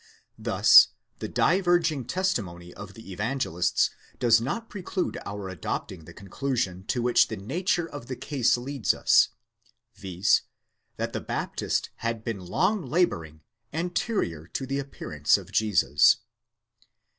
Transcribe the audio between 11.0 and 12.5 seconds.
the Baptist had been